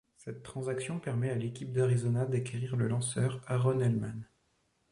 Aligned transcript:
Cette 0.17 0.41
transaction 0.41 0.99
permet 0.99 1.29
à 1.29 1.35
l'équipe 1.35 1.71
d'Arizona 1.71 2.25
d'acquérir 2.25 2.75
le 2.75 2.87
lanceur 2.87 3.39
Aaron 3.45 3.79
Heilman. 3.81 4.19